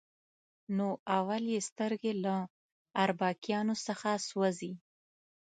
[0.77, 2.35] نو اول یې سترګې له
[3.03, 4.73] اربکیانو څخه سوځي.